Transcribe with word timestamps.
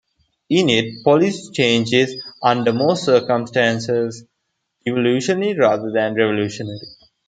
In 0.49 0.67
it, 0.69 1.03
policy 1.03 1.51
change 1.53 1.93
is, 1.93 2.15
under 2.41 2.73
most 2.73 3.05
circumstances, 3.05 4.25
evolutionary 4.87 5.53
rather 5.53 5.91
than 5.93 6.15
revolutionary. 6.15 6.79